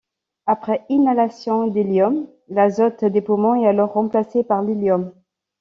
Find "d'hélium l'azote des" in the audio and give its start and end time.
1.67-3.21